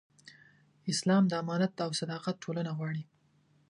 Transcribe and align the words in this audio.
اسلام 0.91 1.23
د 1.27 1.33
امانت 1.41 1.73
او 1.85 1.91
صداقت 2.01 2.35
ټولنه 2.43 2.71
غواړي. 2.77 3.03